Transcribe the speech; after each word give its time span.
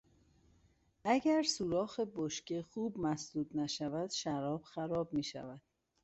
اگر 1.03 1.43
سوراخ 1.43 1.99
بشکه 2.15 2.61
خوب 2.61 2.97
مسدود 2.99 3.57
نشود 3.57 4.09
شراب 4.11 4.63
خراب 4.63 5.13
میشود. 5.13 5.61